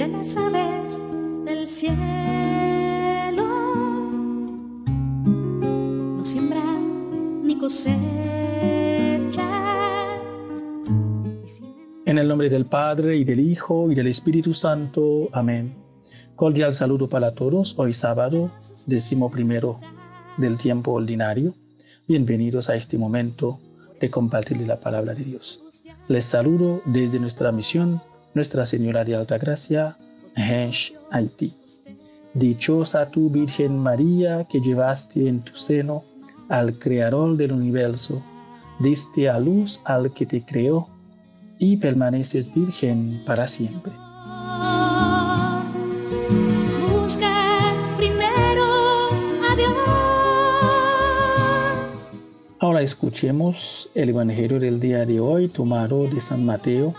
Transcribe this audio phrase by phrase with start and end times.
[0.00, 0.98] Mira las aves
[1.44, 1.92] del cielo.
[6.16, 8.00] No siembran ni cosechan.
[12.06, 15.28] En el nombre del Padre y del Hijo y del Espíritu Santo.
[15.32, 15.74] Amén.
[16.34, 17.78] Cordial saludo para todos.
[17.78, 18.50] Hoy sábado,
[18.86, 19.80] décimo primero
[20.38, 21.52] del tiempo ordinario.
[22.08, 23.58] Bienvenidos a este momento
[24.00, 25.62] de compartir la palabra de Dios.
[26.08, 28.00] Les saludo desde nuestra misión,
[28.34, 29.96] Nuestra Señora de Alta Gracia,
[30.36, 31.54] Hensh, Haití.
[32.34, 36.00] Dichosa tú, Virgen María, que llevaste en tu seno
[36.48, 38.22] al Creador del universo,
[38.78, 40.88] diste a luz al que te creó
[41.58, 43.92] y permaneces virgen para siempre.
[52.62, 56.94] Ahora escuchemos el Evangelio del día de hoy tomado de San Mateo,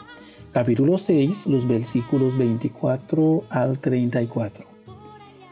[0.51, 4.65] capítulo 6, los versículos 24 al 34.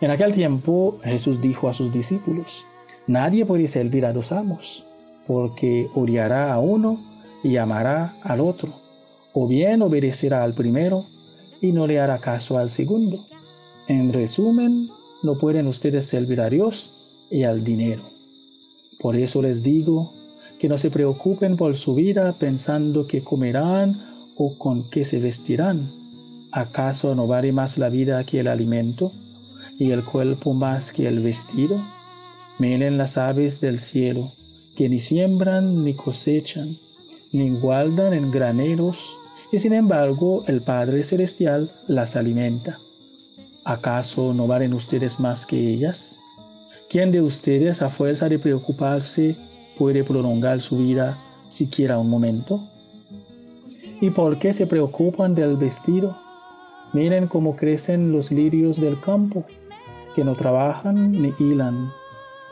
[0.01, 2.65] En aquel tiempo Jesús dijo a sus discípulos,
[3.07, 4.85] Nadie puede servir a dos amos,
[5.25, 7.01] porque odiará a uno
[7.43, 8.73] y amará al otro,
[9.33, 11.05] o bien obedecerá al primero
[11.61, 13.25] y no le hará caso al segundo.
[13.87, 14.89] En resumen,
[15.23, 16.93] no pueden ustedes servir a Dios
[17.31, 18.03] y al dinero.
[18.99, 20.13] Por eso les digo
[20.59, 24.08] que no se preocupen por su vida pensando que comerán
[24.39, 25.91] o con qué se vestirán.
[26.51, 29.11] ¿Acaso no vale más la vida que el alimento
[29.77, 31.83] y el cuerpo más que el vestido?
[32.57, 34.31] Miren las aves del cielo,
[34.77, 36.77] que ni siembran ni cosechan,
[37.33, 39.19] ni guardan en graneros,
[39.51, 42.79] y sin embargo el Padre Celestial las alimenta.
[43.65, 46.17] ¿Acaso no valen ustedes más que ellas?
[46.89, 49.35] ¿Quién de ustedes, a fuerza de preocuparse,
[49.77, 51.17] puede prolongar su vida
[51.49, 52.68] siquiera un momento?
[54.01, 56.17] ¿Y por qué se preocupan del vestido?
[56.93, 59.43] Miren cómo crecen los lirios del campo,
[60.15, 61.91] que no trabajan ni hilan.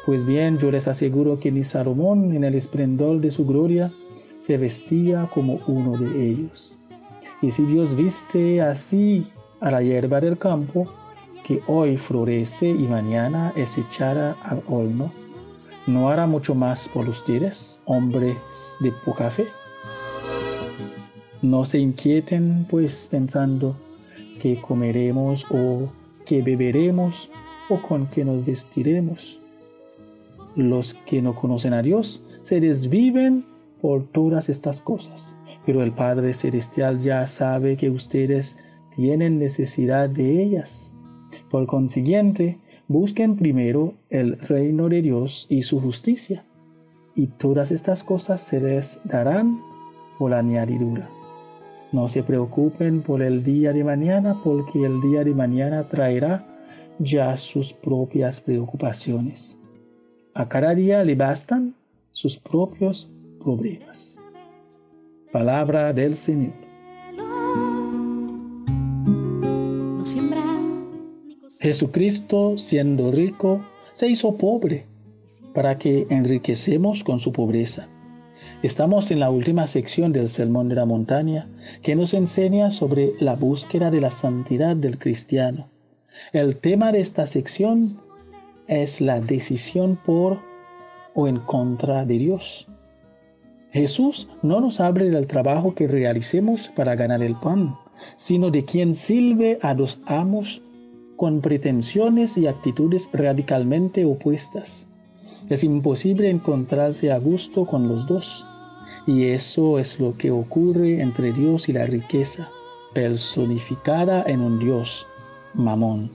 [0.06, 3.92] Pues bien, yo les aseguro que ni Salomón, en el esplendor de su gloria,
[4.42, 6.80] se vestía como uno de ellos.
[7.42, 9.26] Y si Dios viste así
[9.62, 10.88] a la hierba del campo,
[11.46, 15.14] que hoy florece y mañana es echada al horno,
[15.86, 18.36] ¿no hará mucho más por ustedes, hombres
[18.82, 19.48] de poca fe?
[21.48, 23.78] No se inquieten pues pensando
[24.42, 25.90] que comeremos o
[26.26, 27.32] que beberemos
[27.70, 29.42] o con qué nos vestiremos.
[30.58, 33.46] Los que no conocen a Dios se desviven
[33.82, 38.58] por todas estas cosas, pero el Padre Celestial ya sabe que ustedes
[38.94, 40.96] tienen necesidad de ellas.
[41.50, 42.60] Por consiguiente,
[42.90, 46.44] busquen primero el reino de Dios y su justicia,
[47.16, 49.62] y todas estas cosas se les darán
[50.20, 51.10] por la añadidura.
[51.92, 56.46] No se preocupen por el día de mañana, porque el día de mañana traerá
[57.00, 59.60] ya sus propias preocupaciones.
[60.34, 61.74] A cada día le bastan
[62.12, 64.22] sus propios problemas.
[65.32, 66.54] Palabra del Señor.
[71.60, 73.62] Jesucristo, siendo rico,
[73.94, 74.86] se hizo pobre
[75.54, 77.90] para que enriquecemos con su pobreza.
[78.64, 81.48] Estamos en la última sección del Sermón de la Montaña
[81.84, 85.70] que nos enseña sobre la búsqueda de la santidad del cristiano.
[86.34, 88.00] El tema de esta sección
[88.68, 90.40] es la decisión por
[91.14, 92.68] o en contra de Dios.
[93.70, 97.78] Jesús no nos habla del trabajo que realicemos para ganar el pan,
[98.16, 100.64] sino de quien sirve a los amos
[101.16, 104.90] con pretensiones y actitudes radicalmente opuestas.
[105.50, 108.46] Es imposible encontrarse a gusto con los dos.
[109.06, 112.50] Y eso es lo que ocurre entre Dios y la riqueza,
[112.94, 115.08] personificada en un Dios,
[115.54, 116.12] Mamón.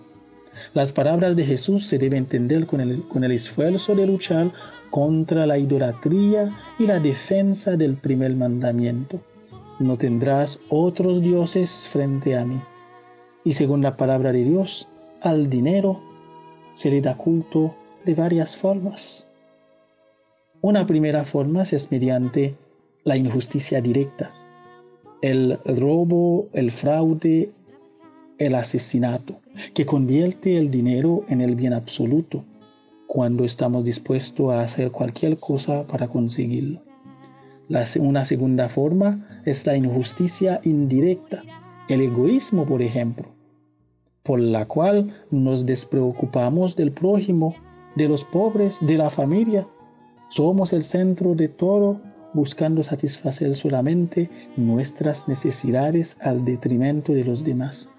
[0.74, 4.52] Las palabras de Jesús se deben entender con el, con el esfuerzo de luchar
[4.90, 9.20] contra la idolatría y la defensa del primer mandamiento.
[9.78, 12.60] No tendrás otros dioses frente a mí.
[13.44, 14.90] Y según la palabra de Dios,
[15.22, 16.02] al dinero
[16.74, 19.28] se le da culto de varias formas.
[20.60, 22.56] Una primera forma es mediante
[23.04, 24.32] la injusticia directa,
[25.22, 27.50] el robo, el fraude,
[28.38, 29.40] el asesinato,
[29.74, 32.44] que convierte el dinero en el bien absoluto
[33.06, 36.80] cuando estamos dispuestos a hacer cualquier cosa para conseguirlo.
[37.98, 41.42] una segunda forma es la injusticia indirecta,
[41.88, 43.32] el egoísmo, por ejemplo
[44.22, 47.56] por la cual nos despreocupamos del prójimo,
[47.94, 49.66] de los pobres, de la familia.
[50.28, 52.00] Somos el centro de todo,
[52.32, 57.90] buscando satisfacer solamente nuestras necesidades al detrimento de los demás.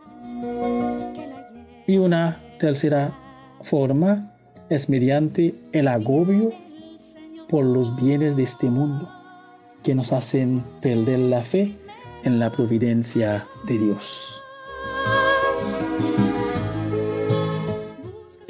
[1.86, 3.18] Y una tercera
[3.62, 4.34] forma
[4.70, 6.52] es mediante el agobio
[7.50, 9.10] por los bienes de este mundo
[9.84, 11.78] que nos hacen perder la fe
[12.24, 14.43] en la providencia de Dios.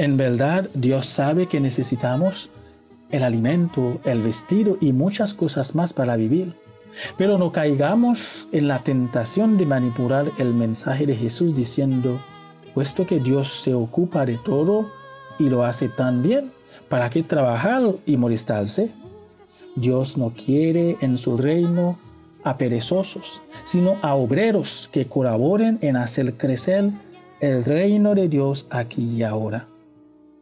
[0.03, 2.49] En verdad, Dios sabe que necesitamos
[3.09, 6.57] el alimento, el vestido y muchas cosas más para vivir.
[7.17, 12.19] Pero no caigamos en la tentación de manipular el mensaje de Jesús diciendo,
[12.73, 14.91] puesto que Dios se ocupa de todo
[15.39, 16.51] y lo hace tan bien,
[16.89, 18.91] ¿para qué trabajar y molestarse?
[19.77, 21.95] Dios no quiere en su reino
[22.43, 26.91] a perezosos, sino a obreros que colaboren en hacer crecer
[27.39, 29.69] el reino de Dios aquí y ahora.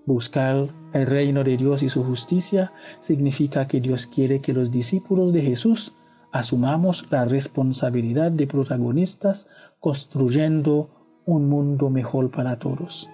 [0.06, 5.31] Buscar el reino de Dios y su justicia significa que Dios quiere que los discípulos
[5.31, 5.95] de Jesús
[6.31, 9.48] asumamos la responsabilidad de protagonistas
[9.80, 10.89] construyendo
[11.25, 13.09] un mundo mejor para todos.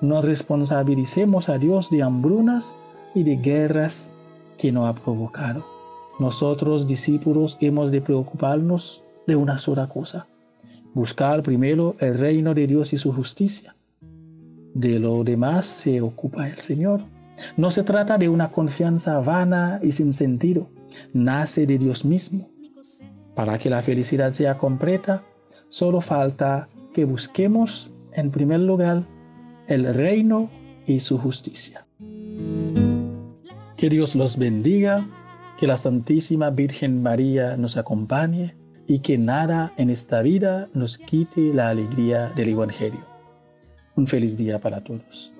[0.00, 2.76] No responsabilicemos a Dios de hambrunas
[3.14, 4.12] y de guerras
[4.58, 5.64] que no ha provocado.
[6.18, 10.26] Nosotros, discípulos, hemos de preocuparnos de una sola cosa,
[10.94, 13.76] buscar primero el reino de Dios y su justicia.
[14.74, 17.00] De lo demás se ocupa el Señor.
[17.56, 20.68] No se trata de una confianza vana y sin sentido,
[21.12, 22.48] nace de Dios mismo.
[23.36, 25.24] Para que la felicidad sea completa,
[25.68, 29.04] solo falta que busquemos en primer lugar
[29.68, 30.50] el reino
[30.86, 31.86] y su justicia.
[33.76, 35.08] Que Dios los bendiga,
[35.58, 38.56] que la Santísima Virgen María nos acompañe
[38.86, 43.13] y que nada en esta vida nos quite la alegría del Evangelio.
[43.96, 45.32] Un feliz día para todos.